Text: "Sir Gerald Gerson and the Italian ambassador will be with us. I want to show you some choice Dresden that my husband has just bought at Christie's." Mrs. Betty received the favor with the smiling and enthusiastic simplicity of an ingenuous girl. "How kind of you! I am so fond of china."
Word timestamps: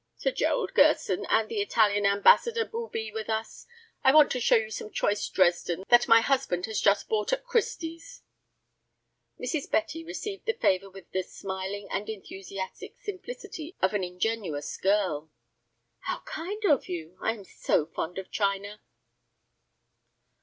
"Sir 0.17 0.31
Gerald 0.31 0.73
Gerson 0.73 1.27
and 1.29 1.47
the 1.47 1.61
Italian 1.61 2.07
ambassador 2.07 2.67
will 2.73 2.87
be 2.89 3.11
with 3.11 3.29
us. 3.29 3.67
I 4.03 4.11
want 4.11 4.31
to 4.31 4.39
show 4.39 4.55
you 4.55 4.71
some 4.71 4.89
choice 4.91 5.29
Dresden 5.29 5.83
that 5.89 6.07
my 6.07 6.21
husband 6.21 6.65
has 6.65 6.81
just 6.81 7.07
bought 7.07 7.31
at 7.31 7.43
Christie's." 7.43 8.23
Mrs. 9.39 9.69
Betty 9.69 10.03
received 10.03 10.47
the 10.47 10.53
favor 10.53 10.89
with 10.89 11.11
the 11.11 11.21
smiling 11.21 11.87
and 11.91 12.09
enthusiastic 12.09 12.95
simplicity 12.99 13.75
of 13.79 13.93
an 13.93 14.03
ingenuous 14.03 14.75
girl. 14.77 15.29
"How 15.99 16.21
kind 16.21 16.63
of 16.65 16.89
you! 16.89 17.15
I 17.21 17.33
am 17.33 17.43
so 17.45 17.85
fond 17.85 18.17
of 18.17 18.31
china." 18.31 18.81